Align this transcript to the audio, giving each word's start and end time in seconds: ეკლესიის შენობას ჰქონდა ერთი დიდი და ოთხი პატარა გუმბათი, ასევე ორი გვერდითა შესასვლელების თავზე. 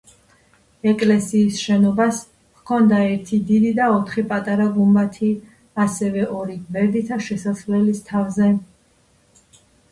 ეკლესიის 0.91 1.59
შენობას 1.65 2.21
ჰქონდა 2.61 3.01
ერთი 3.09 3.39
დიდი 3.51 3.73
და 3.81 3.91
ოთხი 3.99 4.25
პატარა 4.33 4.67
გუმბათი, 4.79 5.31
ასევე 5.87 6.27
ორი 6.41 6.59
გვერდითა 6.65 7.23
შესასვლელების 7.31 8.05
თავზე. 8.13 8.53